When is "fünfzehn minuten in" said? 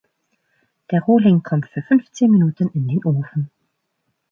1.83-2.87